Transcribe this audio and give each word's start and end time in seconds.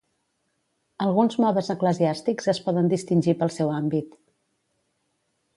Alguns 1.07 1.37
modes 1.43 1.69
eclesiàstics 1.75 2.51
es 2.55 2.63
poden 2.71 2.91
distingir 2.97 3.39
pel 3.43 3.55
seu 3.59 3.75
àmbit. 3.77 4.21